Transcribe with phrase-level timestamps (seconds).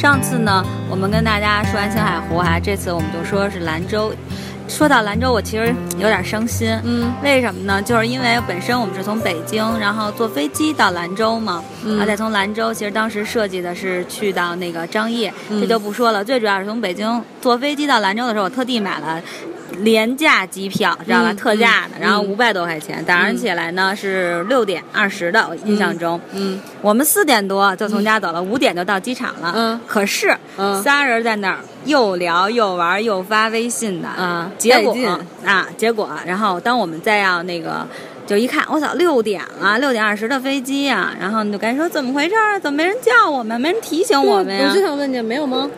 [0.00, 4.10] 上次呢，我们跟大家说完青海湖哈，这次我们就说是兰州。
[4.66, 6.74] 说到兰州，我其实有点伤心。
[6.84, 7.82] 嗯，为什么呢？
[7.82, 16.24] 就是因为本身我们是从北京，然后坐飞机到兰州嘛，嗯然后再从兰州，其实当时设计的是去到那个张掖，嗯这就不说了。
[16.24, 19.20] 最主要是从北京坐飞机到兰州的时候，我特地买了。
[19.78, 21.32] 廉价机票，知道吧？
[21.32, 26.20] 嗯特价的，嗯然后五百多块钱，早上起来呢是六点二十的，我印象中。
[26.32, 29.52] 嗯我们四点多就从家走了，五点就到机场了。
[29.56, 34.94] 嗯可是、嗯仨人在那儿又聊又玩又发微信的啊结果
[35.44, 37.86] 啊，结果，然后当我们再要那个。
[38.26, 42.60] 就一看，我操，六点了，六点二十的飞机呀、然后你就该说怎么回事儿？
[42.60, 44.68] 怎么没人叫我们，没人提醒我们呀？
[44.70, 45.68] 我就想问你，没有吗？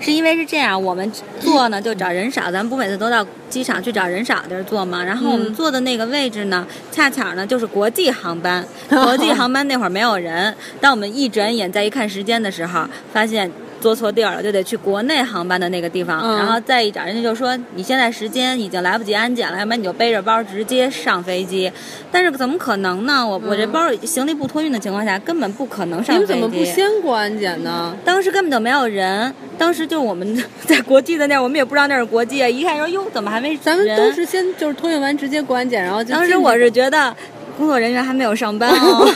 [0.00, 5.02] 是因为是这样，我们坐呢就找人少，咱们不每次都到机场去找人少的地儿坐吗？
[5.02, 10.54] 然后我们嗯坐的那个位置呢，恰巧呢就是国际航班， 国际航班那会儿没有人。
[10.80, 13.50] 当我们一转眼再一看时间的时候，发现。
[13.84, 21.70] 坐错地儿了，就得去国内航班的那个地方，嗯然后再一找，人家就说你现在时间已经来不及安检了，要不然你就背着包直接上飞机。
[22.10, 23.26] 但是怎么可能呢？
[23.26, 26.32] 我我这包行李不托运的情况下，根本不可能上飞机。
[26.32, 27.94] 你们怎么不先过安检呢？
[28.06, 32.48] 当时根本就没有人，当时就我们在国际的那儿，我们也不知道那是国际啊。
[32.48, 33.58] 一看说哟，怎么还没人？
[33.60, 37.14] 咱们都是先就是托运完直接过安检，然后就当时我是觉得
[37.58, 39.14] 工作人员还没有上班哦，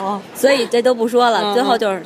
[0.00, 1.40] 哦， 所以这都不说了。
[1.44, 2.02] 嗯最后就是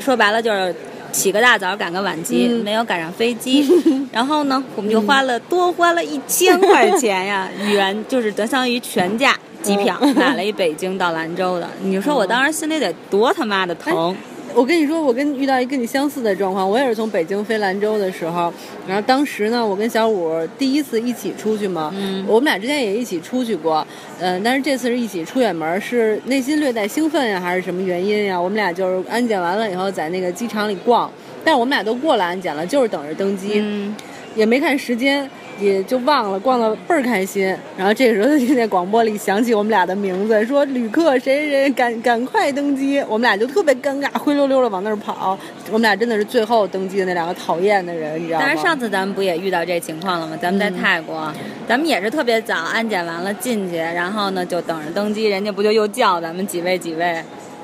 [0.00, 0.74] 说白了就是。
[1.16, 3.66] 起个大早赶个晚集，嗯没有赶上飞机，
[4.12, 11.66] 然后呢，我们就花了、多花了一千块钱呀， 原就是相当于全价机票、嗯买了一北京到兰州的。
[11.82, 14.14] 你说我当时心里得多他妈的疼！
[14.56, 18.50] 我跟你说，我跟遇到一跟你相似的状况，我也是从北京飞兰州的时候，
[18.88, 23.86] 然后当时呢，我跟小五第一次一起出去嘛，嗯我们俩之前也一起出去过，
[24.18, 28.40] 嗯、但是这次是一起出远门，是内心略带兴奋呀，还是什么原因呀？
[28.40, 31.10] 我们俩就是安检完了以后，在那个机场里逛，
[31.44, 33.94] 但是我们俩都过了安检了，就是等着登机，嗯，
[34.36, 35.28] 也没看时间。
[35.58, 37.46] 也就忘了，逛的倍儿开心。
[37.78, 43.02] 然后这个时候就听见广播里响起我们俩的名字，说旅客谁谁谁赶赶快登机。
[43.08, 45.38] 我们俩就特别尴尬，灰溜溜的往那儿跑。
[45.68, 48.44] 我们俩真的是最后登机的那两个讨厌的人，你知道吗？
[48.46, 50.36] 但是上次咱们不也遇到这情况了吗？
[50.42, 51.32] 咱们在嗯泰国，
[51.66, 57.18] 咱们也是特别早安检完了进去，然后呢就等着登机，人家不就又叫咱们几位几位，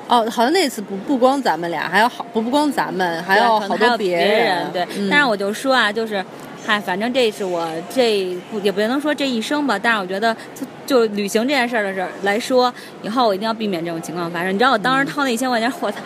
[0.07, 4.71] 哦，好像那次不不光咱们俩，还有好不不光咱们，还有好多别人。
[4.73, 6.25] 对，嗯但是我就说啊，就是。
[6.65, 14.53] 嗨，反正这是我这不也不能说这一生吧，但是我觉得就就旅行这件事儿的事儿来说，以后我一定要避免这种情况发生。
[14.53, 15.97] 你知道我当时掏那一千块钱，我操，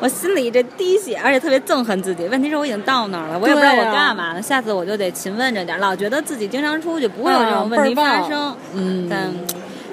[0.00, 2.24] 我心里这滴血，而且特别憎恨自己。
[2.28, 4.42] 问题是我已经到那儿了，我也不知道我干嘛了。
[4.42, 8.54] 下次我就得勤问着点儿，老觉得自己经常出去不会有这种问题发生。
[8.74, 9.32] 嗯，但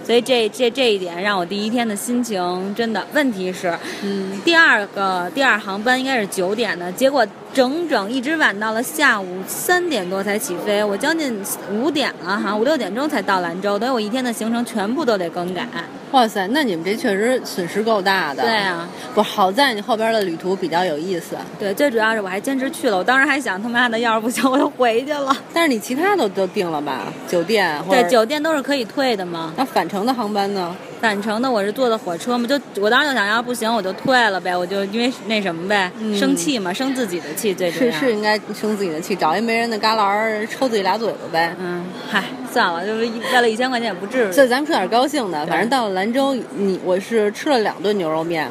[0.09, 11.39] 所以这这这一点让我第一天的心情真的，问题是，嗯，第二个第二航班应该是九点的，结果整整一直晚到了下午三点多才起飞，我将近
[11.71, 15.67] 五点了哈，五六点钟才到兰州，等于我一天的行程全部都得更改。
[16.11, 18.41] 哇塞，那你们这确实损失够大的。
[18.41, 25.37] 对啊，不好在你后边的旅途比较有意思，对，最主要是我还坚持去了，我当时还想他妈的，要是不行我就回去了。
[25.53, 27.13] 但是你其他都都定了吧？
[27.27, 29.53] 酒店或者对，酒店都是可以退的吗。
[29.55, 30.75] 那返程的航班呢？
[30.99, 37.91] 返程的我是坐的火车嘛，就我当时就想要不行我就退了呗，我就因为那什么呗，嗯生气嘛，生自己的气最主要。
[37.91, 41.55] 是是应该生自己的气，找一没人的旮旯抽自己俩嘴巴呗。
[41.57, 44.31] 嗯，嗨，算了，就是一为了一千块钱也不至于。
[44.31, 48.49] 所以咱们说点高兴的，反正到了兰州，你我是吃了两顿牛肉面。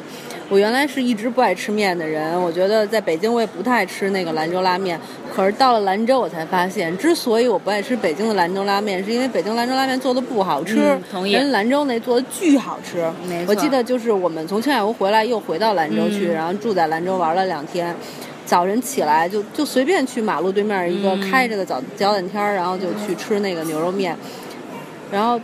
[0.51, 4.99] 我原来是一直不爱吃面的人，我觉得在北京我也不太爱吃那个兰州拉面。
[5.35, 13.09] 可是到了兰州，我才发现，之所以我不爱吃北京的兰州拉面，是因为北京兰州拉面做的不好吃，嗯同意人兰州那做的巨好吃。
[13.29, 17.95] 没错我记得就是我们从青海湖回来，又回到兰州去，嗯然后住在兰州玩了两天。
[18.47, 24.17] 早晨起来就就随便去马路对面一个嗯开着的早早点摊儿，然后就去吃那个牛肉面，
[25.13, 25.39] 然后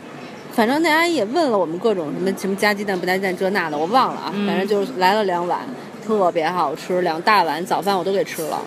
[0.54, 5.60] 反正那阿姨也问了我们各种什么什么加鸡蛋不加鸡蛋这那的，我忘了啊，嗯反正就是来了两碗，
[6.06, 8.62] 特别好吃，两大碗早饭我都给吃了。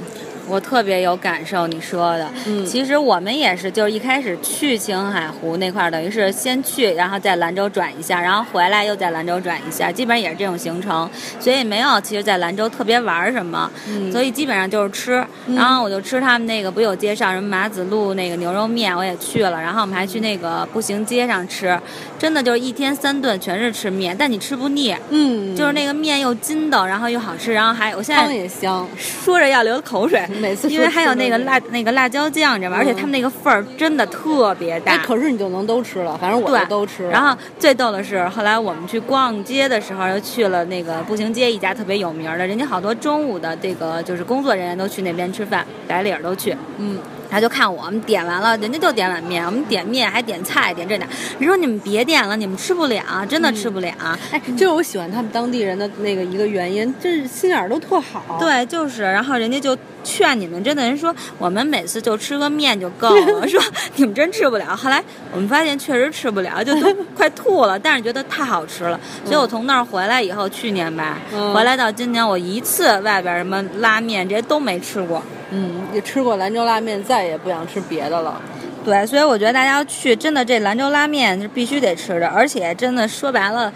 [0.48, 2.30] 我特别有感受你说的。
[2.46, 11.10] 嗯其实我们也是，就是一开始去青海湖那块儿，等于是先去，然后在兰州转一下，然后回来又在兰州转一下，基本上也是这种行程，
[11.40, 15.26] 所以没有其实，在兰州特别玩什么，嗯所以基本上就是吃。
[15.56, 21.80] 然后我就吃他们那个不有介绍什么马子路那个牛肉面，我也去了，然后我们还去那个步行街上吃，
[22.20, 24.96] 真的就是一天三顿全是吃面，但你吃不腻。
[25.10, 28.88] 嗯，就是那个面又筋道，然后又好吃，然后还我现在汤也香。
[28.98, 32.78] 说着要流口水，每次因为还有那个辣那个辣椒酱，你知道吗？
[32.78, 34.94] 而且他们那个份儿真的特别大。
[34.94, 37.10] 哎，可是你就能都吃了，反正我都吃了。
[37.10, 46.56] 然后最逗的是，后来我们去逛街的时候，又去了那个步行街一家特别有名的，人家好多中午的这个就是工作人员都去那边吃饭，白领儿都去。
[46.78, 51.08] 嗯，他就看我们点完了，人家就点碗面，我们点面还点菜，点这点。
[51.40, 53.94] 人说你们别点了，你们吃不了，真的吃不了。
[54.32, 63.62] 哎，这是我喜欢他们当地人的那个一个原因，这心眼儿都特好。，对，就是，然后人家就劝你们，真的人说我们每次就吃个面就够了， 说
[63.96, 64.76] 你们真吃不了。
[64.76, 65.04] 后来
[65.34, 75.22] 我们发现确实吃不了，就都快吐了，但是觉得太好吃了，所以我从那儿回来以后，去年吧，嗯回来到今年，我一次外边什么拉面这些都没吃过。
[75.52, 78.42] 嗯，也吃过兰州拉面，再也不想吃别的了。
[78.84, 83.72] 对，所以我觉得大家要去，真的这兰州拉面是必须得吃的，而且真的说白了。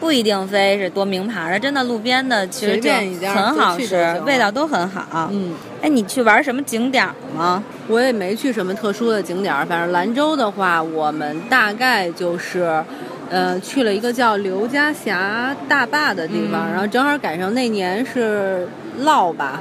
[0.00, 5.28] 不一定非是多名牌的，真的路边的其实随就很好吃味道都很好。
[5.32, 7.60] 嗯，哎，你去玩什么景点儿吗？
[7.88, 12.80] 我也没去什么特殊的景点儿，反正兰州的话，我们大概就是，
[13.28, 18.68] 呃，去了一个叫刘家峡大坝的地方，嗯然后正好赶上那年是
[19.02, 19.60] 涝吧。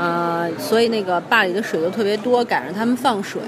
[0.00, 3.42] 呃，所以那个坝里的水就特别多，赶上他们放水，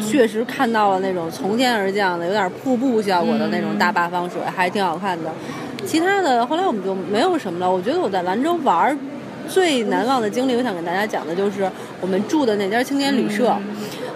[0.00, 5.30] 确实看到了那种从天而降的、有点瀑布效果的那种大坝放水，还挺好看的。
[5.84, 7.70] 其他的后来我们就没有什么了。
[7.70, 8.96] 我觉得我在兰州玩儿
[9.46, 11.70] 最难忘的经历，我想跟大家讲的就是
[12.00, 13.54] 我们住的那家青年旅社。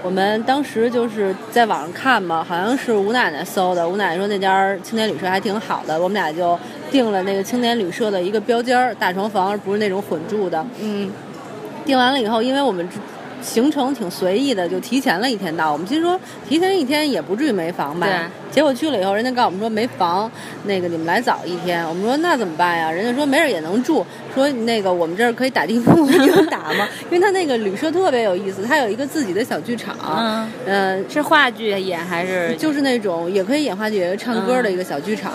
[0.02, 3.88] 我们当时就是在网上看嘛，好像是吴奶奶搜的。
[3.88, 6.58] 吴奶奶说那家青年旅社还挺好的，我们俩就
[6.90, 10.62] 订了那个青年旅社的一个标间儿大床房，而不是那种混住的。
[10.78, 11.10] 嗯，
[11.84, 12.88] 订完了以后，因为我们
[13.44, 15.70] 行程挺随意的，就提前了一天到。
[15.70, 16.18] 我们心说
[16.48, 18.06] 提前一天也不至于没房吧？
[18.06, 18.16] 对。
[18.54, 20.30] 结果去了以后，人家告诉我们说没房，
[20.64, 21.84] 那个你们来早一天。
[21.88, 22.88] 我们说那怎么办呀？
[22.88, 26.88] 人家说没事也能住，说那个我们这儿可以打地铺，你能打吗？
[27.10, 32.54] 因为他那个旅社特别有意思，他有一个自己的小剧场，嗯嗯、是话剧演还是？
[32.54, 35.32] 就是那种也可以演话剧，唱歌的一个小剧场。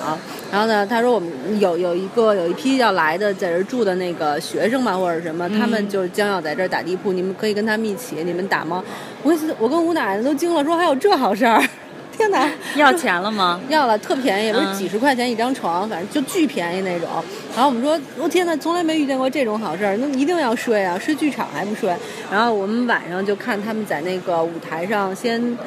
[0.49, 1.29] 然后呢，他说我们
[1.59, 8.83] 有有一个有一批要来的在这儿住的那个学生嘛，或者什么，他们就是将要在这儿打地铺，你们可以跟他们一起，你们打吗？
[9.23, 11.61] 我我跟吴奶奶都惊了，说还有这好事儿，
[12.15, 12.49] 天哪！
[12.75, 13.59] 要钱了吗？
[13.69, 17.07] 要了，特便宜，也不是嗯几十块钱一张床，反正就巨便宜那种。
[17.53, 21.93] 然后我们说，我、天哪，从来没遇见过这种好事儿，那一定要睡啊，睡剧场还不睡。
[22.31, 25.57] 然后我们晚上就看他们在那个舞台上先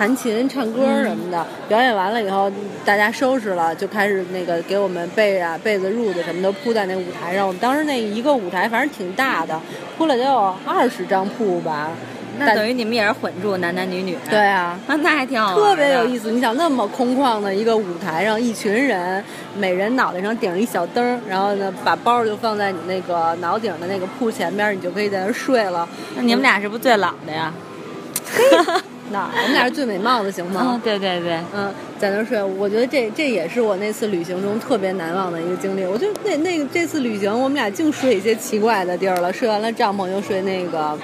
[0.00, 2.50] 弹琴、唱歌什么的，表演完了以后，
[2.86, 7.46] 大家收拾了，就开始那个给我们被啊、被子、褥子什么都铺在那舞台上。
[7.46, 9.60] 我们当时那一个舞台反正挺大的，
[9.98, 11.90] 铺了得有二十张铺吧。
[12.38, 14.16] 那等于你们也是混住，男男女女。
[14.30, 16.30] 对啊，啊，那还挺好特别有意思。
[16.30, 19.22] 你想那么空旷的一个舞台上，一群人，
[19.54, 25.86] 每人脑袋上顶着一小灯，然后呢，把包就放在你那个脑顶的那个铺前边，你就可以在那睡了。
[26.16, 27.52] 那你们俩是不是最老的呀？
[29.12, 30.80] 那我们俩是最美貌的，行嗯，吗？
[30.84, 31.38] 对对对。
[31.54, 35.84] 嗯，在那儿睡，我觉得这这也是我那次旅行中特别难忘的一个经历。
[35.84, 40.96] 我觉得那那个这次旅行，我们俩净睡一些奇怪的地儿了，睡完了帐篷又睡那个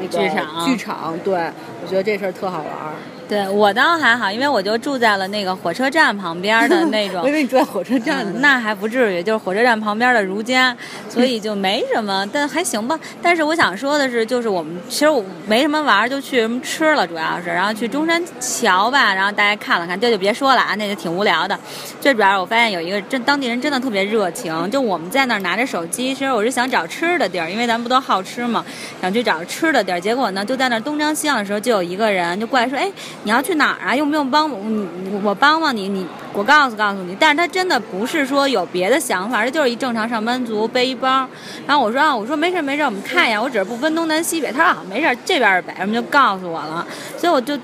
[0.00, 1.34] 那个剧场剧场，对
[1.82, 2.94] 我觉得这事儿特好玩儿。
[3.30, 7.32] 对我倒还好，因为我就住在了那个火车站旁边的 那种我以。
[7.32, 8.32] 为你住在火车站呢。
[8.34, 10.76] 嗯那还不至于，就是火车站旁边的如家，
[11.08, 12.98] 所以就没什么，但还行吧。
[13.22, 21.56] 但是我想说的是，就是我们其实我没什么玩儿，就去什么吃了，主要是，然后去中山桥吧，然后大家看了看，这就别说了啊，那就挺无聊的。
[22.00, 28.64] 最主要我发现有一个真当地人真的特别热情， 就我们在那儿拿着手机，其实我是想找吃的地儿，因为咱们不都好吃嘛，
[29.00, 30.00] 想去找吃的地儿。
[30.00, 32.90] 结果呢，就在那儿东张西望的时候，就有一个人就过来说：“哎，
[33.22, 33.94] 你要去哪儿啊？
[33.94, 34.58] 用不用帮我？
[34.64, 41.28] 你我帮帮你，你我告诉告诉你。”但是他真的不是说有别的想法，他就是一正常上班族背一包。
[41.66, 44.50] 然后我说啊，我说没事没事，我们看一眼，我只是不分东南西北。
[44.50, 46.86] 他说啊，没事，这边是北，我们就告诉我了。
[47.18, 47.58] 所以我就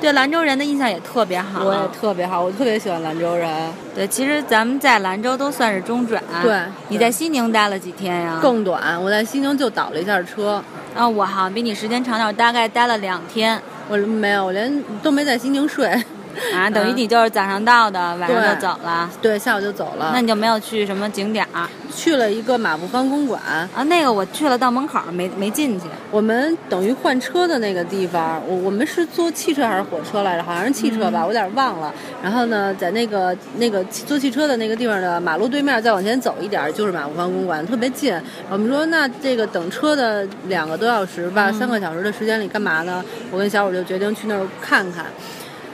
[0.00, 1.64] 对兰州人的印象也特别好。
[1.64, 6.20] 我也特别好，我特别喜欢兰州人，对，其实咱们在兰州都算是中转。
[6.42, 8.38] 对你在西宁待了几天呀？
[8.42, 9.00] 更短。
[9.00, 10.60] 我在西宁就倒了一下车，
[10.96, 13.62] 啊，我好像比你时间长点，我大概待了两天。
[13.88, 15.90] 我没有，我连都没在西宁睡。
[16.54, 19.10] 啊，等于你就是早上到的，晚上就走了。
[19.20, 20.10] 对，下午就走了。
[20.12, 23.40] 那你就没有去什么景点儿去了一个马步芳公馆，
[23.74, 23.82] 啊？
[23.84, 25.86] 那个我去了，到门口儿没没进去。
[26.10, 30.42] 我们等于换车的那个地方，我我们是坐汽车还是火车来着？
[30.42, 31.92] 好像是汽车吧，我有点忘了。
[32.22, 38.14] 然后呢，在那个那个坐汽车的那个地方的马路对面，再往前走一点就是马步芳公馆，特别近。
[38.48, 43.04] 我们说那这个等车的两个多小时吧，三个小时的时间里干嘛呢？
[43.30, 45.06] 我跟小五就决定去那儿看看。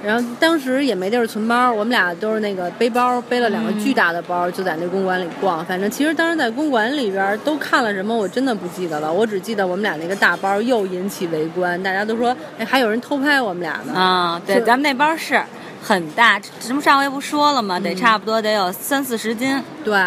[0.04, 5.64] 然后当时也没地儿存包，我们俩都是那个背包，背了两个巨大的包，就在那公馆里逛。
[5.64, 9.12] 反正其实当时在公馆里边都看了什么，我真的不记得了。
[9.12, 13.94] 我只记得我们俩那个大包又引起围观，大家都说，哎，还有人偷拍我们俩呢。
[13.94, 15.42] 啊，对，咱们那包是
[15.82, 17.78] 很大，什么上回不说了吗？
[17.78, 19.98] 嗯得差不多得有三四十斤，对，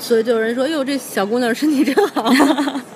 [0.00, 2.32] 所以就有人说，哟，这小姑娘身体真好，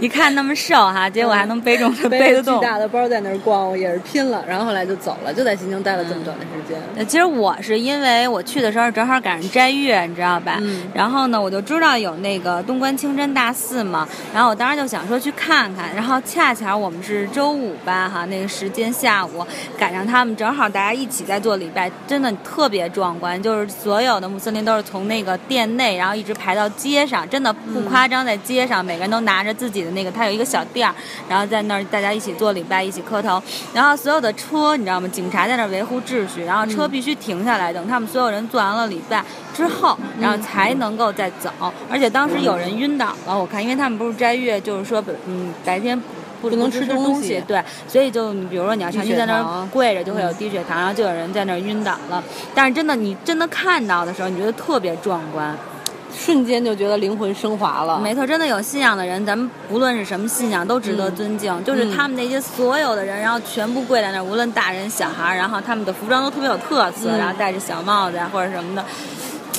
[0.00, 2.58] 一看那么瘦哈，结果还能背重背背着巨。
[2.60, 4.42] 大的包在那儿逛，我也是拼了。
[4.48, 6.80] 然后后来就走了，就在新疆待了这么短的时间。
[6.96, 10.56] 呃其实我是因为我去的时候正好赶上斋月，你知道吧？
[10.60, 19.46] 嗯然后呢，我就知道有那个东关清真大寺嘛，然后我当时就想说去看看，然后恰巧我们是周五吧，哈，那个时间下午
[19.78, 30.94] 赶上他们正好大家一起在做礼拜，真的特别壮观，就是所有的穆斯林都是从那个店内，然后一直排到街上，真的不夸张，在街上每个人都拿着自己的那个，他有一个小店儿，
[31.28, 33.42] 然后在那儿大家一起做礼拜，一起磕头，
[33.72, 35.08] 然后所有的车你知道吗？
[35.08, 41.50] 警察在那儿维护秩序，然后车必须停下来，等他们所有人做完了礼拜之后，然后才能够再走。
[41.90, 46.00] 而且当时有人晕倒了，我看，因为他们不是斋月，就是说，嗯，白天。
[46.40, 52.24] 不不能吃吃东西西，对，所以就你比如说你要长期在那儿跪着，就会有低血糖，然后就有人在那儿晕倒了。
[52.54, 55.54] 但是真的，你真的看到的时候，你觉得特别壮观。
[56.16, 57.98] 瞬间就觉得灵魂升华了。
[58.00, 61.64] 没错，真的有信仰的人，咱们不论是什么信仰，都值得嗯尊敬。
[61.64, 68.84] 就是他们那些所有的人，然后全部跪在那儿，无论大人小孩儿，然后他们的服装都特别有特色，嗯然后戴着小帽子啊或者什么的。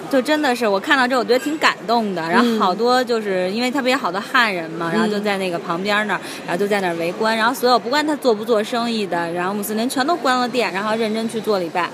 [0.10, 2.22] 就真的是我看到这，我觉得挺感动的。
[2.22, 7.36] 然后嗯好多就是因为特别好多汉人嘛，然后就在那个旁边那儿，然后就在那儿围观。
[7.36, 11.90] 然后所有不管他做不做生意的，然后穆斯林全都关了店，然后认真去做礼拜。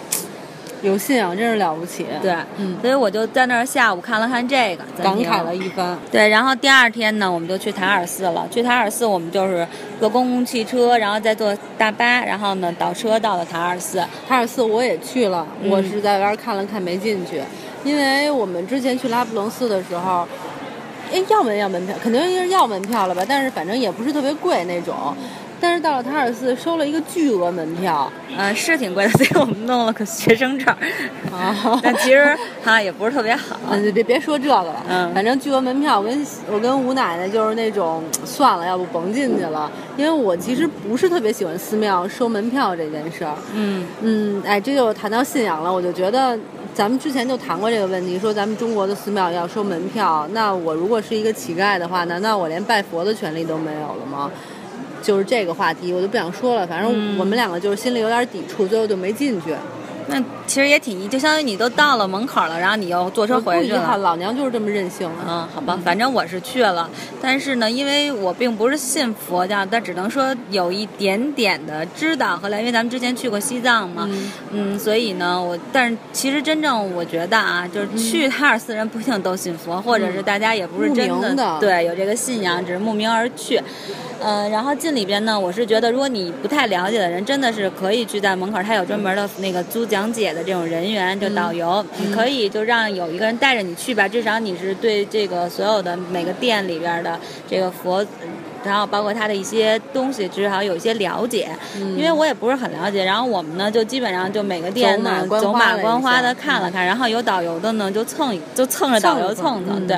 [0.82, 2.06] 有信仰真是了不起。
[2.22, 5.98] 对，嗯，所以我就在那儿下午看了看这个，感慨了一番。
[6.12, 8.48] 对，然后第二天呢，我们就去塔尔寺了。
[8.52, 9.68] 去塔尔寺，我们就是
[10.00, 14.04] 坐公共汽车，然后再坐大巴，然后呢倒车到了塔尔寺。
[14.28, 17.42] 塔尔寺我也去了，嗯我是在外边看了看没进去，
[17.84, 20.28] 因为我们之前去拉卜楞寺的时候，
[21.12, 23.24] 哎，要门要门票，肯定是要门票了吧？
[23.28, 24.96] 但是反正也不是特别贵那种。
[25.60, 30.78] 但是到了塔尔寺收了一个巨额门票呃，是挺贵的， 所以我们弄了个学生证儿。
[31.36, 33.60] 啊，但其实哈也不是特别好。
[33.70, 43.34] 嗯，就别别说这个了，嗯反正巨额门票，我跟我跟吴奶奶就是那种算了，要不甭进去了，因为我其实不是特别喜欢寺庙收门票这件事儿。
[43.54, 46.38] 嗯嗯，哎，这就谈到信仰了，我就觉得
[46.76, 54.30] 咱们之前就谈过这个问题，说咱们中国的寺庙要收门票，那我如果是一个乞丐的话，难道我连拜佛的权利都没有了吗？
[55.08, 56.68] 就是这个话题，我就不想说了。
[56.68, 59.54] 反正嗯我们两个就是心里有点抵触，最后就没进去。
[60.10, 63.98] 那其实也挺遗，就相当于你都到了门口了，然后你又坐车回去了。
[63.98, 65.10] 老娘就是这么任性。
[65.28, 66.90] 嗯，好吧，反正我是去了，
[67.22, 83.62] 但是呢，因为我并不是信佛教，但只能说有一点点的知道和来，因为咱们之前去过西藏嘛，嗯嗯，所以呢，我但是其实真正我觉得啊，就是去塔尔寺人不一定都信佛，或者是大家也不是真的对有这个信仰，只是慕名而去。
[84.20, 98.06] 呃，然后进里边呢，我是觉得，如果你不太了解的人，真的是可以去在门口，他有专门的那个租讲解的这种人员，就导游，你可以就让有一个人带着你去吧，至少你是对这个所有的每个店里边的这个佛。
[98.66, 103.06] 然后包括他的一些东西，至少有一些了解，嗯因为我也不是很了解。
[103.06, 109.98] 然后我们呢，就基本上就每个店呢走马观花的看了看，然后有导游的呢就蹭就蹭着导游蹭蹭，嗯对。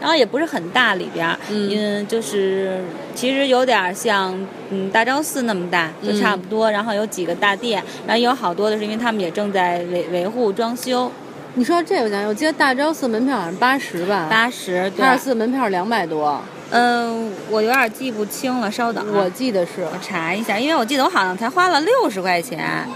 [0.00, 2.82] 然后也不是很大里边儿，嗯就是
[3.14, 4.34] 其实有点像
[4.70, 6.70] 嗯大昭寺那么大，就差不多。
[6.70, 11.12] 然后有几个大殿，然后有好多的是因为他们也正在维维护装修，
[11.54, 15.10] 你说这个我想，我记得大昭寺门票好像八十吧，八十对塔。
[15.10, 16.40] 尔寺门票两百多，
[16.70, 19.82] 嗯、我有点记不清了，稍等啊，我记得是。
[19.82, 22.88] 我查一下，因为我记得我好像才花了六十块钱，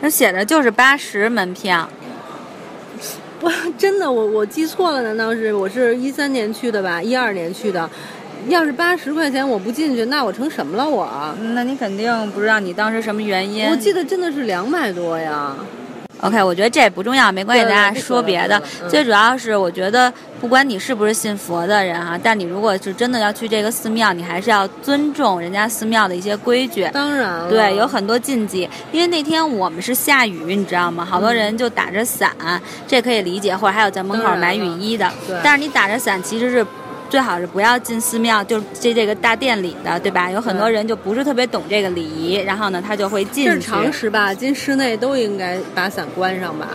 [0.00, 1.88] 那写着就是八十门票。
[3.40, 7.02] 我 真的，我我记错了，难道是我是一三年去的吧？
[7.02, 7.88] 一二年去的，
[8.48, 11.08] 要是八十块钱我不进去，那我成什么了我？
[11.40, 13.68] 嗯那你肯定不知道你当时什么原因。
[13.70, 15.54] 我记得真的是两百多呀。
[16.22, 26.88] OK，我觉得这也不重要，没关系，对对咱俩说别的最主要是我觉得，不管你是不是信佛的人哈、但你如果是真的要去这个寺庙，你还是要尊重人家寺庙的一些规矩。
[26.92, 31.04] 当然了，对，有很多禁忌，因为那天我们是下雨，你知道吗？
[31.04, 32.30] 好多人就打着伞，
[32.86, 35.36] 这可以理解，或者还有在门口买雨衣的对。
[35.42, 36.66] 但是你打着伞，其实是
[37.10, 40.30] 最好是不要进寺庙，就是这这个大殿里的，对吧？
[40.30, 43.50] 有很多人就不是特别懂这个礼仪，然后呢，他就会进去。
[43.50, 44.32] 这是常识吧？
[44.32, 46.68] 进室内都应该把伞关上吧？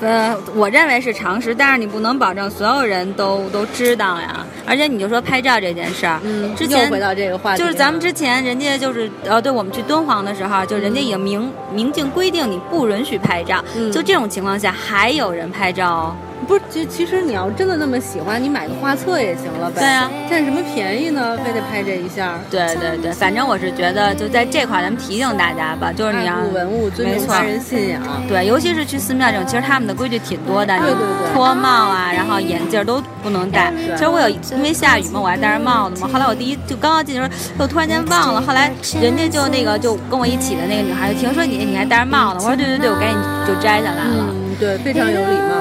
[0.00, 4.46] 呃，我认为是常识，但是你不能保证所有人都都知道呀。
[4.66, 16.16] 而且你就说拍照这件事儿，嗯，之前又回到这个话题，就是咱们之前人家就是呃，对我们去敦煌的时候，就人家已经明明镜规定你不允许拍照，嗯就这种情况下还有人拍照哦。
[16.46, 19.80] 不是，其其实你要真的那么喜欢，你买个画册也行了呗。
[19.80, 21.38] 对啊，占什么便宜呢？
[21.44, 22.38] 非得拍这一下？
[22.50, 28.02] 对对对，反正我是觉得就在这块儿，咱们提醒大家吧，就是你要文物，尊重他人信仰。
[28.28, 33.72] 对，尤其是去寺庙这种，其实他们的规矩挺多的，对对对脱帽啊，然后眼镜都不能戴。
[33.96, 36.08] 其实我有因为下雨嘛，我还戴着帽子嘛。
[36.12, 44.26] 后来我第一就刚刚进去的时候，又突然间忘了，后来人家就那个就跟我一起的那个女孩就听说你你还戴着帽子，我说对对对，我赶紧就摘下来了。
[44.30, 45.59] 嗯，对，非常有礼貌，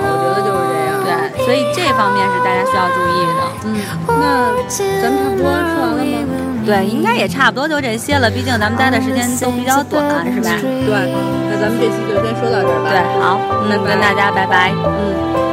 [1.50, 3.42] 所以这方面是大家需要注意的。
[3.66, 4.54] 嗯，那
[5.02, 6.38] 咱们差不多说完了吗？
[6.64, 10.52] 对，应该也差不多就这些了，毕竟咱们待的时间都比较短，是吧？
[10.62, 11.12] 对，
[11.50, 12.92] 那咱们这期就先说到这儿吧。
[12.92, 14.72] 对，好，嗯，拜拜跟大家拜拜。
[14.76, 15.49] 嗯。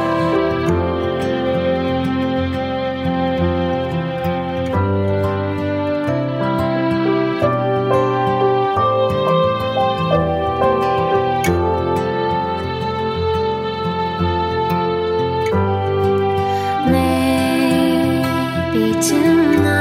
[18.99, 19.76] 煎熬